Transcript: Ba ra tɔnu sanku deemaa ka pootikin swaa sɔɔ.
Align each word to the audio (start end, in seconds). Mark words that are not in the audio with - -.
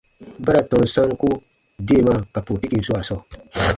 Ba 0.43 0.51
ra 0.53 0.61
tɔnu 0.69 0.87
sanku 0.95 1.29
deemaa 1.87 2.19
ka 2.33 2.39
pootikin 2.45 2.85
swaa 2.87 3.05
sɔɔ. 3.07 3.21